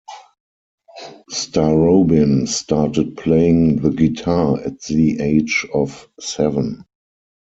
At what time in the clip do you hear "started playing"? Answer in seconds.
2.47-3.81